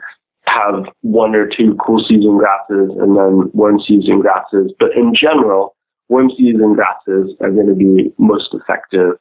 [0.45, 4.71] have one or two cool season grasses and then warm season grasses.
[4.77, 5.75] But in general,
[6.09, 9.17] warm season grasses are going to be most effective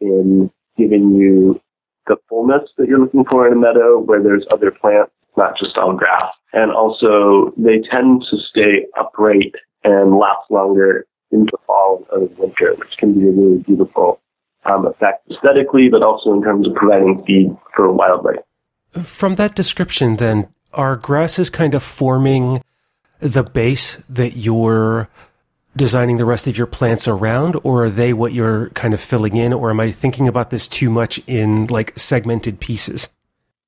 [0.00, 1.60] in giving you
[2.06, 5.76] the fullness that you're looking for in a meadow where there's other plants, not just
[5.76, 6.32] on grass.
[6.52, 12.96] And also they tend to stay upright and last longer into fall and winter, which
[12.98, 14.20] can be a really beautiful
[14.64, 18.40] um, effect aesthetically, but also in terms of providing feed for wildlife.
[19.02, 22.62] From that description, then, are grasses kind of forming
[23.20, 25.08] the base that you're
[25.76, 29.36] designing the rest of your plants around, or are they what you're kind of filling
[29.36, 33.08] in, or am I thinking about this too much in like segmented pieces?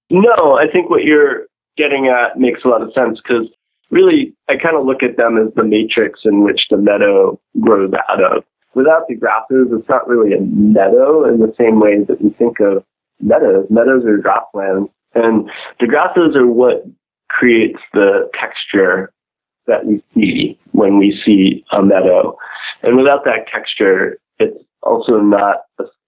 [0.08, 1.46] No, I think what you're
[1.76, 3.48] getting at makes a lot of sense because
[3.90, 7.92] really I kind of look at them as the matrix in which the meadow grows
[8.08, 8.44] out of
[8.76, 12.60] without the grasses, it's not really a meadow in the same way that we think
[12.60, 12.84] of
[13.20, 13.66] meadows.
[13.70, 14.90] Meadows are grasslands.
[15.14, 16.84] And the grasses are what
[17.30, 19.10] creates the texture
[19.66, 22.36] that we see when we see a meadow.
[22.82, 25.62] And without that texture, it's also not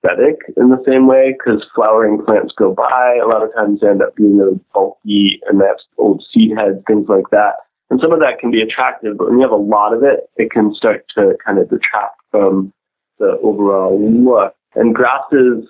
[0.05, 3.19] aesthetic in the same way because flowering plants go by.
[3.23, 6.79] A lot of times they end up being really bulky and have old seed heads,
[6.87, 7.55] things like that.
[7.91, 10.29] And some of that can be attractive, but when you have a lot of it,
[10.37, 12.73] it can start to kind of detract from
[13.19, 14.55] the overall look.
[14.75, 15.65] And grasses,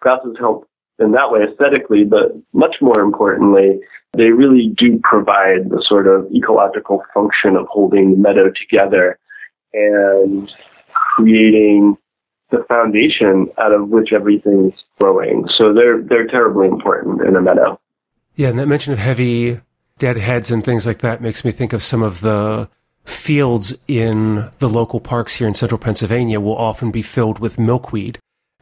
[0.00, 3.80] grasses help in that way aesthetically, but much more importantly,
[4.12, 9.18] they really do provide the sort of ecological function of holding the meadow together
[9.72, 10.50] and
[10.92, 11.96] creating
[12.50, 15.46] the foundation out of which everything's growing.
[15.56, 17.80] So they're they're terribly important in a meadow.
[18.34, 19.60] Yeah, and that mention of heavy
[19.98, 22.68] dead heads and things like that makes me think of some of the
[23.04, 28.18] fields in the local parks here in central Pennsylvania will often be filled with milkweed.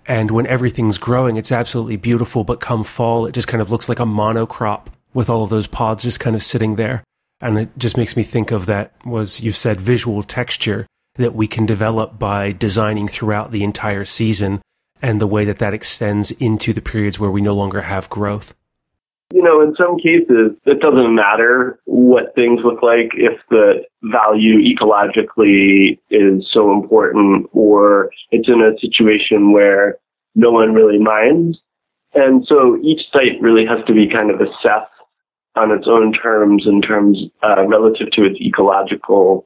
[0.06, 2.42] And when everything's growing, it's absolutely beautiful.
[2.42, 5.66] But come fall, it just kind of looks like a monocrop with all of those
[5.66, 7.04] pods just kind of sitting there.
[7.40, 10.86] And it just makes me think of that was, you've said, visual texture
[11.18, 14.62] that we can develop by designing throughout the entire season
[15.02, 18.54] and the way that that extends into the periods where we no longer have growth.
[19.32, 24.56] You know, in some cases, it doesn't matter what things look like if the value
[24.58, 29.98] ecologically is so important or it's in a situation where
[30.34, 31.58] no one really minds.
[32.14, 34.92] And so each site really has to be kind of assessed
[35.56, 39.44] on its own terms in terms uh, relative to its ecological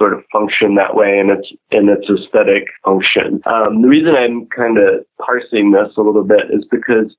[0.00, 3.42] sort of function that way and its and its aesthetic function.
[3.44, 7.14] Um, the reason I'm kind of parsing this a little bit is because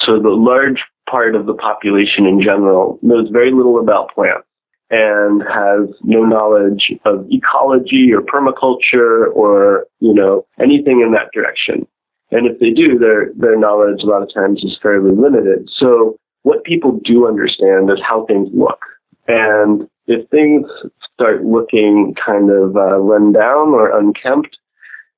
[0.00, 4.48] so the large part of the population in general knows very little about plants
[4.90, 11.86] and has no knowledge of ecology or permaculture or, you know, anything in that direction.
[12.30, 15.68] And if they do, their, their knowledge a lot of times is fairly limited.
[15.76, 18.80] So what people do understand is how things look.
[19.26, 20.66] And if things
[21.14, 24.56] start looking kind of uh, run down or unkempt,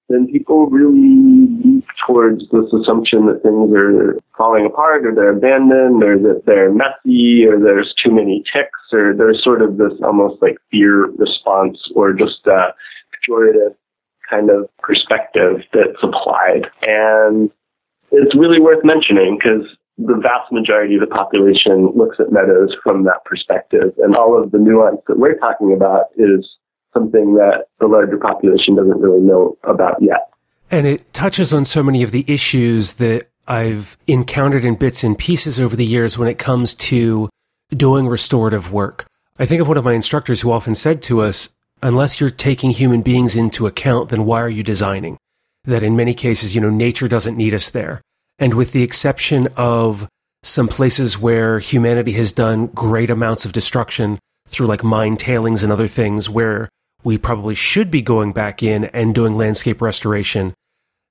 [0.09, 6.03] then people really leap towards this assumption that things are falling apart or they're abandoned
[6.03, 10.41] or that they're messy or there's too many ticks or there's sort of this almost
[10.41, 12.73] like fear response or just a
[13.29, 13.75] pejorative
[14.31, 16.67] kind of perspective that's applied.
[16.83, 17.51] And
[18.13, 19.67] it's really worth mentioning because
[19.99, 24.51] the vast majority of the population looks at meadows from that perspective and all of
[24.51, 26.47] the nuance that we're talking about is
[26.93, 30.31] something that the larger population doesn't really know about yet.
[30.71, 35.17] And it touches on so many of the issues that I've encountered in bits and
[35.17, 37.29] pieces over the years when it comes to
[37.71, 39.07] doing restorative work.
[39.39, 41.51] I think of one of my instructors who often said to us,
[41.83, 45.19] unless you're taking human beings into account, then why are you designing?
[45.65, 48.03] That in many cases, you know, nature doesn't need us there.
[48.39, 50.09] And with the exception of
[50.43, 54.19] some places where humanity has done great amounts of destruction
[54.49, 56.69] through like mine tailings and other things where
[57.03, 60.55] we probably should be going back in and doing landscape restoration.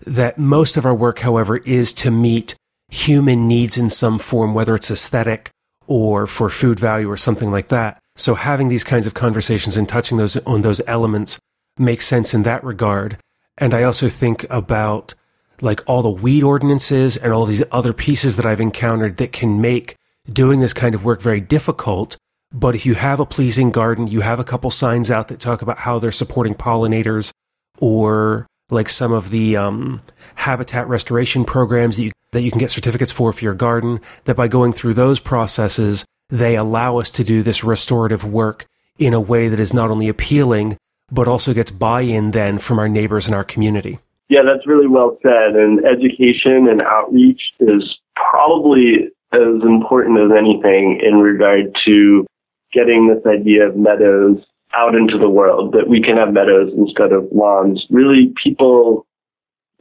[0.05, 2.55] That most of our work, however, is to meet
[2.89, 5.49] human needs in some form, whether it's aesthetic
[5.87, 8.01] or for food value or something like that.
[8.15, 11.39] So having these kinds of conversations and touching those on those elements
[11.77, 13.17] makes sense in that regard.
[13.57, 15.13] And I also think about
[15.61, 19.61] like all the weed ordinances and all these other pieces that I've encountered that can
[19.61, 19.95] make
[20.31, 22.17] doing this kind of work very difficult.
[22.51, 25.61] But if you have a pleasing garden, you have a couple signs out that talk
[25.61, 27.31] about how they're supporting pollinators
[27.79, 30.01] or like some of the um,
[30.35, 34.35] habitat restoration programs that you, that you can get certificates for for your garden, that
[34.35, 38.65] by going through those processes, they allow us to do this restorative work
[38.97, 40.77] in a way that is not only appealing,
[41.11, 43.99] but also gets buy in then from our neighbors and our community.
[44.29, 45.55] Yeah, that's really well said.
[45.55, 52.25] And education and outreach is probably as important as anything in regard to
[52.73, 54.37] getting this idea of meadows
[54.73, 57.85] out into the world, that we can have meadows instead of lawns.
[57.89, 59.05] Really, people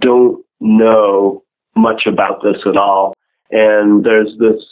[0.01, 1.43] don't know
[1.75, 3.15] much about this at all.
[3.51, 4.63] And there's this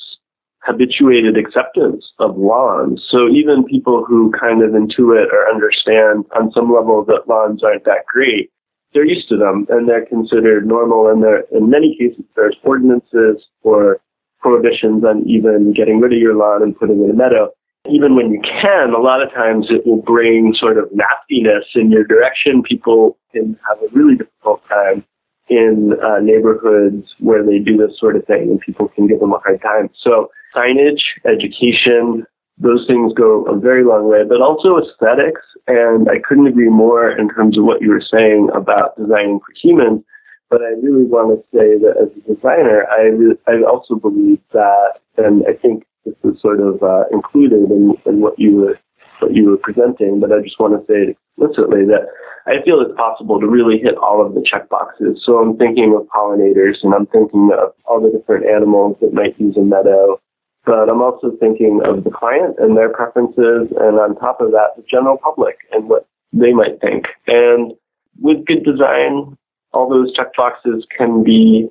[0.61, 3.04] habituated acceptance of lawns.
[3.11, 7.85] So even people who kind of intuit or understand on some level that lawns aren't
[7.85, 8.50] that great,
[8.92, 11.09] they're used to them and they're considered normal.
[11.09, 14.00] And there, in many cases, there's ordinances or
[14.40, 17.50] prohibitions on even getting rid of your lawn and putting in a meadow.
[17.90, 21.90] Even when you can, a lot of times it will bring sort of nastiness in
[21.90, 22.62] your direction.
[22.62, 25.05] People can have a really difficult time
[25.48, 29.33] in uh, neighborhoods where they do this sort of thing and people can give them
[29.33, 29.90] a hard time.
[30.00, 32.24] So signage, education,
[32.62, 35.42] those things go a very long way, but also aesthetics.
[35.66, 39.53] And I couldn't agree more in terms of what you were saying about designing for
[39.61, 40.03] humans.
[40.48, 43.11] But I really want to say that as a designer, I,
[43.51, 48.20] I also believe that, and I think this is sort of uh, included in, in
[48.20, 48.79] what you were
[49.20, 52.11] what you were presenting, but I just want to say explicitly that
[52.46, 55.22] I feel it's possible to really hit all of the check boxes.
[55.25, 59.38] So I'm thinking of pollinators and I'm thinking of all the different animals that might
[59.38, 60.20] use a meadow
[60.64, 64.77] but I'm also thinking of the client and their preferences, and on top of that,
[64.77, 67.07] the general public and what they might think.
[67.27, 67.72] And
[68.20, 69.37] with good design,
[69.72, 71.68] all those check boxes can be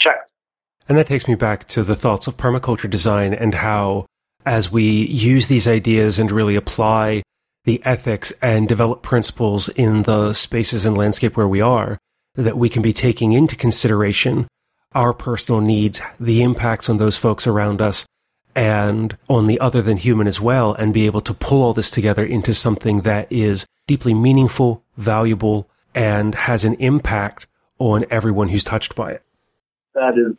[0.00, 0.30] checked.
[0.88, 4.06] And that takes me back to the thoughts of permaculture design and how,
[4.44, 7.22] as we use these ideas and really apply
[7.64, 11.98] the ethics and develop principles in the spaces and landscape where we are,
[12.34, 14.46] that we can be taking into consideration
[14.94, 18.04] our personal needs, the impacts on those folks around us,
[18.54, 21.90] and on the other than human as well, and be able to pull all this
[21.90, 27.46] together into something that is deeply meaningful, valuable, and has an impact
[27.78, 29.22] on everyone who's touched by it.
[29.94, 30.36] That is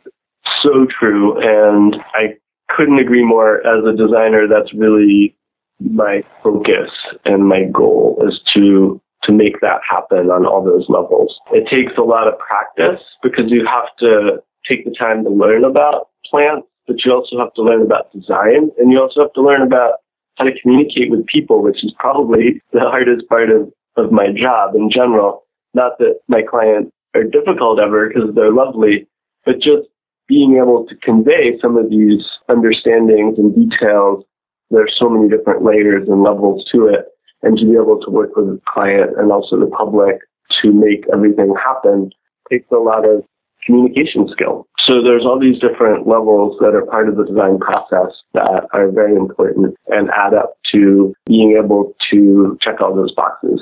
[0.62, 1.38] so true.
[1.38, 2.36] And I
[2.68, 3.58] couldn't agree more.
[3.66, 5.36] As a designer, that's really
[5.80, 6.90] my focus
[7.24, 11.36] and my goal is to to make that happen on all those levels.
[11.50, 15.64] It takes a lot of practice because you have to take the time to learn
[15.64, 19.42] about plants but you also have to learn about design and you also have to
[19.42, 19.94] learn about
[20.36, 24.74] how to communicate with people, which is probably the hardest part of, of my job
[24.74, 25.44] in general.
[25.74, 29.06] Not that my clients are difficult ever because they're lovely,
[29.44, 29.88] but just
[30.28, 34.24] being able to convey some of these understandings and details.
[34.70, 37.06] There's so many different layers and levels to it.
[37.42, 40.20] And to be able to work with the client and also the public
[40.62, 42.10] to make everything happen
[42.50, 43.22] takes a lot of
[43.64, 44.66] communication skill.
[44.86, 48.88] So there's all these different levels that are part of the design process that are
[48.92, 53.60] very important and add up to being able to check all those boxes.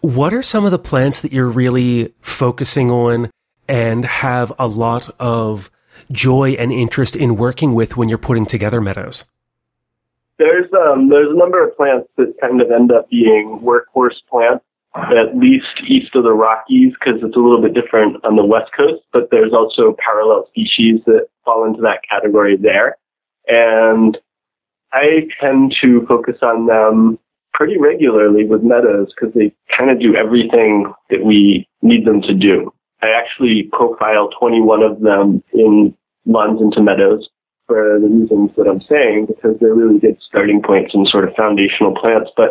[0.00, 3.30] What are some of the plants that you're really focusing on
[3.68, 5.70] and have a lot of
[6.10, 9.24] joy and interest in working with when you're putting together meadows?
[10.38, 14.64] There's um, there's a number of plants that kind of end up being workhorse plants
[14.94, 18.70] at least east of the Rockies because it's a little bit different on the West
[18.76, 22.96] Coast, but there's also parallel species that fall into that category there.
[23.46, 24.18] And
[24.92, 27.18] I tend to focus on them
[27.54, 32.34] pretty regularly with meadows because they kind of do everything that we need them to
[32.34, 32.72] do.
[33.02, 35.94] I actually profile 21 of them in
[36.26, 37.28] Lawns into Meadows
[37.66, 41.34] for the reasons that I'm saying, because they're really good starting points and sort of
[41.34, 42.30] foundational plants.
[42.36, 42.50] But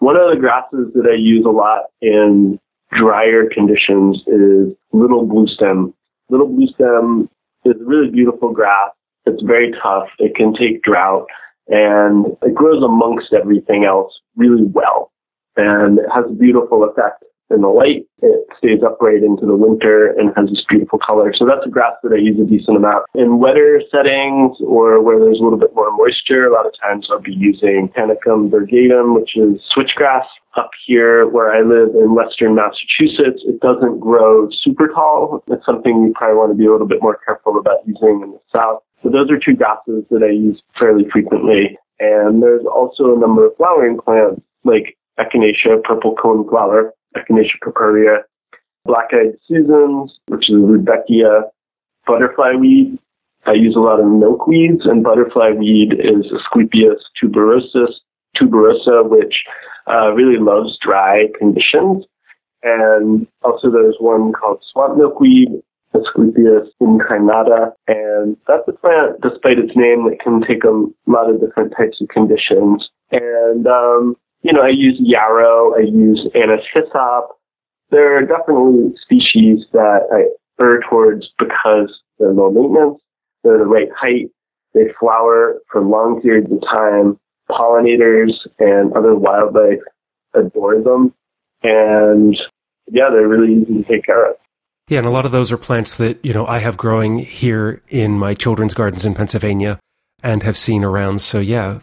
[0.00, 2.58] one of the grasses that I use a lot in
[2.92, 5.94] drier conditions is little blue stem.
[6.28, 7.28] Little blue stem
[7.64, 8.90] is a really beautiful grass.
[9.26, 10.08] It's very tough.
[10.18, 11.26] It can take drought
[11.68, 15.12] and it grows amongst everything else really well.
[15.56, 18.06] And it has a beautiful effect in the light.
[18.22, 21.32] It stays upright into the winter and has this beautiful color.
[21.36, 23.06] So that's a grass that I use a decent amount.
[23.14, 27.08] In wetter settings or where there's a little bit more moisture, a lot of times
[27.10, 30.24] I'll be using Panicum virgatum, which is switchgrass.
[30.56, 35.44] Up here where I live in western Massachusetts, it doesn't grow super tall.
[35.46, 38.32] It's something you probably want to be a little bit more careful about using in
[38.32, 38.82] the south.
[39.00, 41.78] So those are two grasses that I use fairly frequently.
[42.00, 48.18] And there's also a number of flowering plants like Echinacea, purple cone flower, Echinacea purpurea,
[48.84, 51.42] black-eyed Susans, which is Rudbeckia,
[52.06, 52.98] butterfly weed.
[53.46, 57.92] I use a lot of milkweeds, and butterfly weed is Asclepias tuberosus,
[58.36, 59.42] tuberosa, which
[59.90, 62.04] uh, really loves dry conditions.
[62.62, 65.48] And also there's one called swamp milkweed,
[65.94, 71.40] Asclepias incarnata, and that's a plant, despite its name, that can take a lot of
[71.40, 72.88] different types of conditions.
[73.10, 77.36] And um, you know, I use yarrow, I use anise hyssop.
[77.90, 83.00] There are definitely species that I err towards because they're low maintenance,
[83.42, 84.30] they're the right height,
[84.74, 87.18] they flower for long periods of time,
[87.50, 89.80] pollinators and other wildlife
[90.34, 91.12] adore them,
[91.62, 92.36] and
[92.90, 94.36] yeah, they're really easy to take care of.
[94.88, 97.80] Yeah, and a lot of those are plants that, you know, I have growing here
[97.88, 99.78] in my children's gardens in Pennsylvania
[100.22, 101.20] and have seen around.
[101.22, 101.78] So yeah,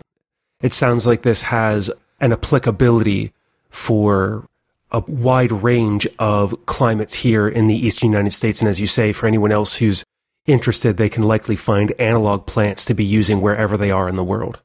[0.62, 1.90] it sounds like this has
[2.20, 3.34] an applicability
[3.70, 4.48] for
[4.92, 8.62] a wide range of climates here in the eastern United States.
[8.62, 10.04] And as you say, for anyone else who's
[10.46, 14.24] interested, they can likely find analog plants to be using wherever they are in the
[14.24, 14.60] world.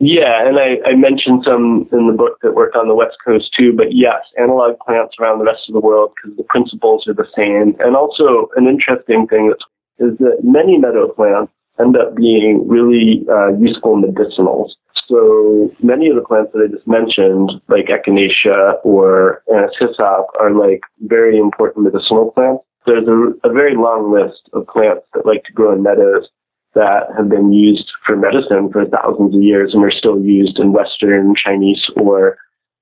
[0.00, 3.52] Yeah, and I, I mentioned some in the book that work on the West Coast
[3.56, 7.14] too, but yes, analog plants around the rest of the world because the principles are
[7.14, 7.76] the same.
[7.78, 9.52] And also, an interesting thing
[9.98, 14.70] is that many meadow plants end up being really uh, useful medicinals.
[15.08, 19.42] So many of the plants that I just mentioned, like echinacea or
[19.78, 22.64] hyssop, are like very important medicinal plants.
[22.86, 26.28] There's a, a very long list of plants that like to grow in meadows
[26.74, 30.72] that have been used for medicine for thousands of years and are still used in
[30.72, 32.36] Western Chinese or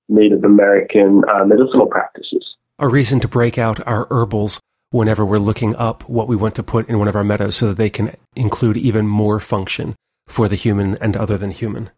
[0.08, 2.56] Native American uh, medicinal practices.
[2.78, 4.60] A reason to break out our herbals
[4.90, 7.68] whenever we're looking up what we want to put in one of our meadows so
[7.68, 9.94] that they can include even more function
[10.26, 11.90] for the human and other than human.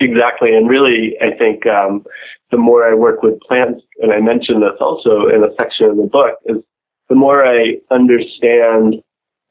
[0.00, 0.54] Exactly.
[0.54, 2.04] And really, I think um,
[2.50, 5.96] the more I work with plants, and I mentioned this also in a section of
[5.96, 6.62] the book, is
[7.08, 9.02] the more I understand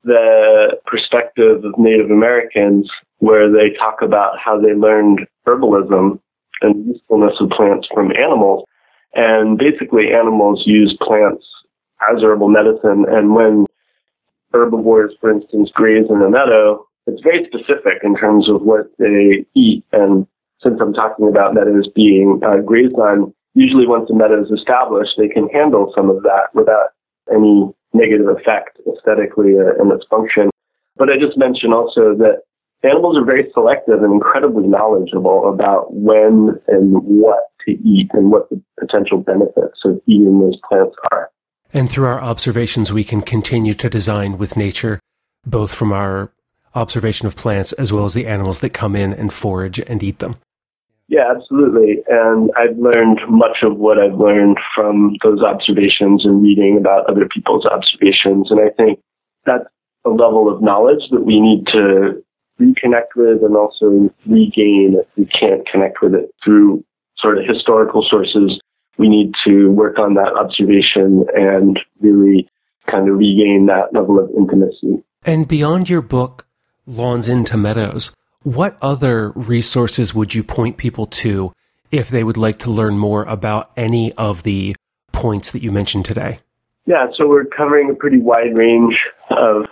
[0.03, 2.89] the perspective of Native Americans,
[3.19, 6.19] where they talk about how they learned herbalism
[6.61, 8.65] and usefulness of plants from animals.
[9.15, 11.43] And basically, animals use plants
[12.11, 13.05] as herbal medicine.
[13.09, 13.65] And when
[14.53, 19.45] herbivores, for instance, graze in a meadow, it's very specific in terms of what they
[19.55, 19.83] eat.
[19.91, 20.27] And
[20.65, 25.13] since I'm talking about meadows being uh, grazed on, usually once a meadow is established,
[25.17, 26.89] they can handle some of that without
[27.31, 30.49] any negative effect aesthetically uh, in its function.
[30.97, 32.41] But I just mentioned also that
[32.83, 38.49] animals are very selective and incredibly knowledgeable about when and what to eat and what
[38.49, 41.29] the potential benefits of eating those plants are.
[41.73, 44.99] And through our observations, we can continue to design with nature,
[45.45, 46.31] both from our
[46.73, 50.19] observation of plants as well as the animals that come in and forage and eat
[50.19, 50.35] them.
[51.07, 52.03] Yeah, absolutely.
[52.09, 57.27] And I've learned much of what I've learned from those observations and reading about other
[57.31, 58.49] people's observations.
[58.49, 58.99] And I think
[59.45, 59.65] that's
[60.05, 62.23] a level of knowledge that we need to
[62.59, 66.83] reconnect with and also regain if we can't connect with it through
[67.17, 68.59] sort of historical sources.
[68.97, 72.49] We need to work on that observation and really
[72.89, 75.03] kind of regain that level of intimacy.
[75.23, 76.47] And beyond your book,
[76.85, 78.11] Lawns into Meadows,
[78.45, 81.51] what other resources would you point people to
[81.89, 84.75] if they would like to learn more about any of the
[85.11, 86.37] points that you mentioned today?
[86.85, 88.99] Yeah, so we're covering a pretty wide range
[89.31, 89.65] of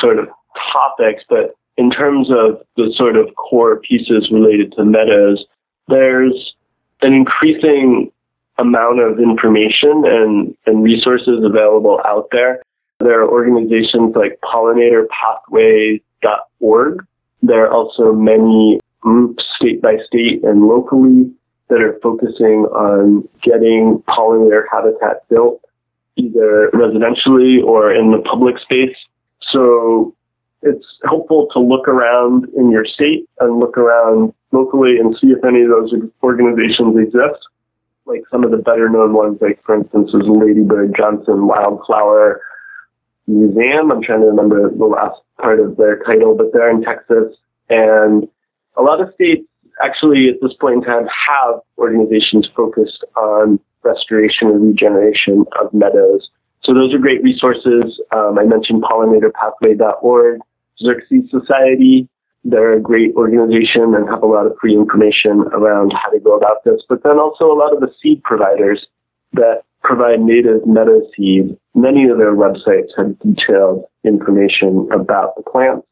[0.00, 0.28] sort of
[0.72, 5.44] topics, but in terms of the sort of core pieces related to meadows,
[5.88, 6.54] there's
[7.02, 8.10] an increasing
[8.56, 12.62] amount of information and, and resources available out there.
[13.00, 17.06] There are organizations like pollinatorpathways.org
[17.46, 21.30] there are also many groups state by state and locally
[21.68, 25.60] that are focusing on getting pollinator habitat built
[26.16, 28.96] either residentially or in the public space.
[29.50, 30.14] So
[30.62, 35.44] it's helpful to look around in your state and look around locally and see if
[35.44, 35.92] any of those
[36.22, 37.40] organizations exist.
[38.06, 42.40] Like some of the better known ones, like for instance, is Ladybird Johnson Wildflower
[43.26, 43.90] Museum.
[43.90, 47.36] I'm trying to remember the last part of their title, but they're in Texas.
[47.70, 48.28] And
[48.76, 49.46] a lot of states
[49.82, 56.30] actually at this point in time have organizations focused on restoration and regeneration of meadows.
[56.62, 58.00] So those are great resources.
[58.12, 60.40] Um, I mentioned pollinatorpathway.org,
[60.82, 62.08] Xerces Society.
[62.44, 66.36] They're a great organization and have a lot of free information around how to go
[66.36, 66.82] about this.
[66.88, 68.86] But then also a lot of the seed providers
[69.32, 71.56] that provide native meadow seed.
[71.74, 75.86] Many of their websites have detailed information about the plants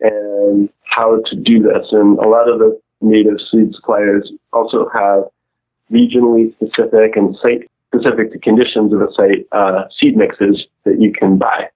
[0.00, 1.88] and how to do this.
[1.92, 5.24] And a lot of the native seed suppliers also have
[5.92, 11.12] regionally specific and site specific to conditions of a site uh, seed mixes that you
[11.12, 11.68] can buy.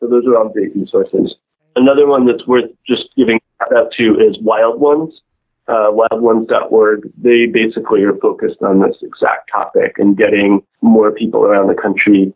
[0.00, 1.34] So those are all great resources.
[1.76, 5.20] Another one that's worth just giving shout out to is Wild Ones.
[5.68, 7.10] Uh, wildones.org.
[7.20, 12.32] They basically are focused on this exact topic and getting more people around the country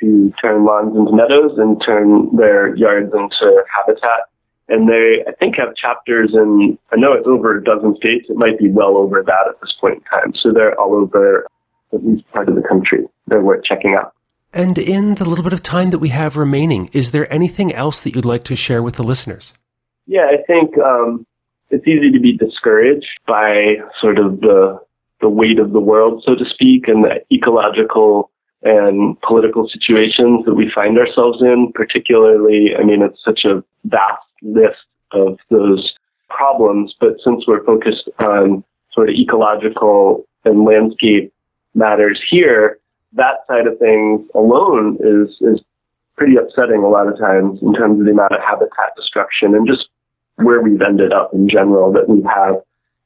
[0.00, 4.28] to turn lawns into meadows and turn their yards into habitat
[4.68, 8.26] and they, I think, have chapters in, I know it's over a dozen states.
[8.28, 10.34] It might be well over that at this point in time.
[10.34, 11.46] So they're all over
[11.92, 13.06] at least part of the country.
[13.28, 14.12] They're worth checking out.
[14.52, 18.00] And in the little bit of time that we have remaining, is there anything else
[18.00, 19.54] that you'd like to share with the listeners?
[20.06, 21.26] Yeah, I think um,
[21.70, 24.80] it's easy to be discouraged by sort of the
[25.22, 28.30] the weight of the world, so to speak, and the ecological
[28.66, 31.72] and political situations that we find ourselves in.
[31.74, 35.94] Particularly, I mean, it's such a vast list of those
[36.28, 41.32] problems, but since we're focused on sort of ecological and landscape
[41.74, 42.78] matters here,
[43.12, 45.60] that side of things alone is is
[46.16, 49.66] pretty upsetting a lot of times in terms of the amount of habitat destruction and
[49.66, 49.88] just
[50.36, 51.92] where we've ended up in general.
[51.92, 52.56] That we have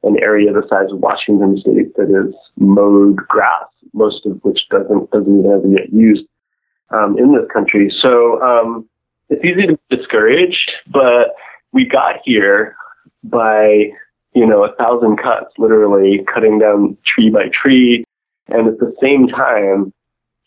[0.02, 5.11] an area the size of Washington State that is mowed grass, most of which doesn't
[5.11, 6.24] doesn't even ever get used
[6.91, 7.93] um, in this country.
[8.01, 8.88] So um,
[9.28, 11.34] it's easy to be discouraged, but
[11.72, 12.76] we got here
[13.24, 13.91] by,
[14.34, 18.05] you know, a thousand cuts, literally cutting down tree by tree.
[18.49, 19.93] And at the same time,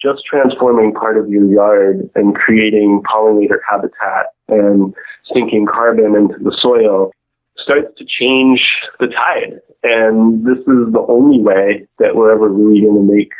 [0.02, 4.94] just transforming part of your yard and creating pollinator habitat and
[5.34, 7.14] sinking carbon into the soil
[7.64, 8.62] starts to change
[9.00, 9.60] the tide.
[9.84, 13.32] And this is the only way that we're ever really going to make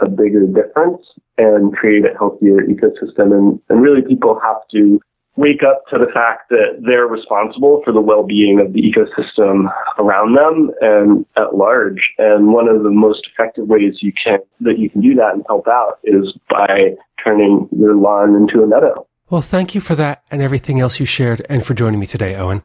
[0.00, 1.02] a bigger difference
[1.38, 3.32] and create a healthier ecosystem.
[3.32, 5.00] And, and really people have to
[5.36, 10.34] wake up to the fact that they're responsible for the well-being of the ecosystem around
[10.34, 12.02] them and at large.
[12.18, 15.44] And one of the most effective ways you can that you can do that and
[15.46, 19.06] help out is by turning your lawn into a meadow.
[19.30, 22.34] Well, thank you for that and everything else you shared and for joining me today,
[22.34, 22.62] Owen.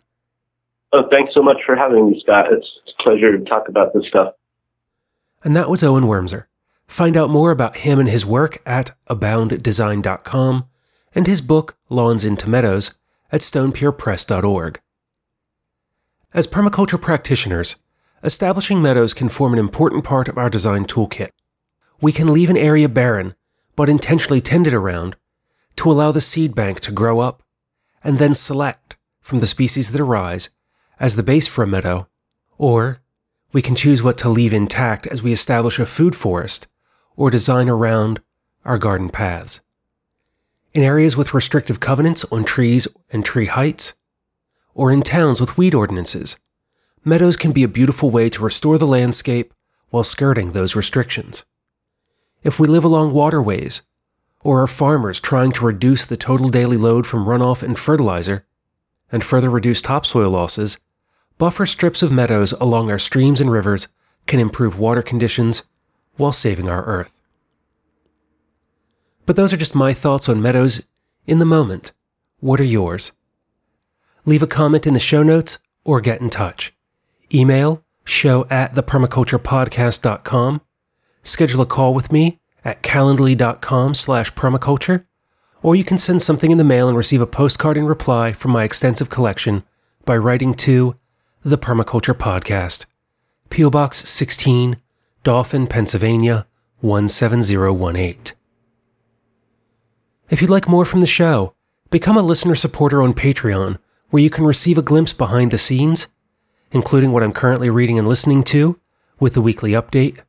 [0.93, 2.45] Oh, thanks so much for having me, Scott.
[2.51, 4.35] It's a pleasure to talk about this stuff.
[5.43, 6.45] And that was Owen Wormser.
[6.85, 10.65] Find out more about him and his work at abounddesign.com
[11.15, 12.93] and his book Lawns into Meadows
[13.31, 14.79] at stonepierpress.org.
[16.31, 17.77] As permaculture practitioners,
[18.23, 21.29] establishing meadows can form an important part of our design toolkit.
[22.01, 23.33] We can leave an area barren,
[23.75, 25.15] but intentionally tend it around
[25.77, 27.41] to allow the seed bank to grow up,
[28.03, 30.49] and then select from the species that arise
[30.99, 32.07] as the base for a meadow,
[32.57, 33.01] or
[33.51, 36.67] we can choose what to leave intact as we establish a food forest
[37.15, 38.21] or design around
[38.65, 39.61] our garden paths.
[40.73, 43.93] In areas with restrictive covenants on trees and tree heights,
[44.73, 46.37] or in towns with weed ordinances,
[47.03, 49.53] meadows can be a beautiful way to restore the landscape
[49.91, 51.45] while skirting those restrictions.
[52.41, 53.83] If we live along waterways,
[54.41, 58.45] or are farmers trying to reduce the total daily load from runoff and fertilizer,
[59.13, 60.79] and further reduce topsoil losses,
[61.37, 63.87] buffer strips of meadows along our streams and rivers
[64.27, 65.63] can improve water conditions
[66.17, 67.21] while saving our earth.
[69.25, 70.81] But those are just my thoughts on meadows
[71.25, 71.93] in the moment.
[72.39, 73.13] What are yours?
[74.25, 76.73] Leave a comment in the show notes or get in touch.
[77.33, 80.61] Email show at thepermaculturepodcast.com.
[81.23, 85.05] Schedule a call with me at calendly.com slash permaculture,
[85.63, 88.51] or you can send something in the mail and receive a postcard in reply from
[88.51, 89.63] my extensive collection
[90.03, 90.95] by writing to
[91.43, 92.85] The Permaculture Podcast,
[93.49, 93.69] P.O.
[93.69, 94.75] Box 16,
[95.23, 96.45] Dauphin, Pennsylvania
[96.81, 98.35] 17018.
[100.29, 101.53] If you'd like more from the show,
[101.89, 103.77] become a listener supporter on Patreon,
[104.09, 106.07] where you can receive a glimpse behind the scenes,
[106.71, 108.79] including what I'm currently reading and listening to,
[109.19, 110.19] with the weekly update.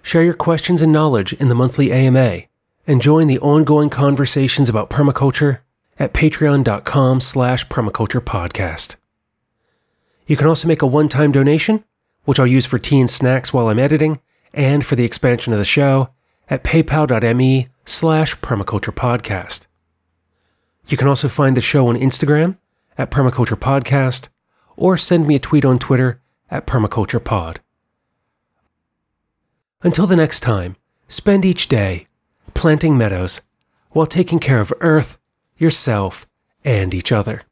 [0.00, 2.44] Share your questions and knowledge in the monthly AMA,
[2.86, 5.60] and join the ongoing conversations about permaculture
[5.98, 8.96] at patreon.com slash permaculturepodcast.
[10.26, 11.84] You can also make a one-time donation
[12.24, 14.20] which I'll use for tea and snacks while I'm editing,
[14.54, 16.10] and for the expansion of the show
[16.48, 19.66] at paypal.me slash permaculturepodcast.
[20.86, 22.58] You can also find the show on Instagram
[22.96, 24.28] at permaculturepodcast,
[24.76, 26.20] or send me a tweet on Twitter
[26.50, 27.58] at permaculturepod.
[29.82, 30.76] Until the next time,
[31.12, 32.06] Spend each day
[32.54, 33.40] planting meadows
[33.90, 35.18] while taking care of Earth,
[35.56, 36.26] yourself,
[36.64, 37.42] and each other.